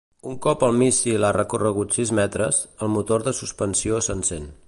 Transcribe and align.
Un 0.29 0.37
cop 0.43 0.63
el 0.67 0.71
míssil 0.79 1.27
ha 1.27 1.31
recorregut 1.37 1.93
sis 1.99 2.13
metres, 2.21 2.63
el 2.87 2.91
motor 2.97 3.27
de 3.29 3.35
suspensió 3.43 4.01
s'encén. 4.09 4.53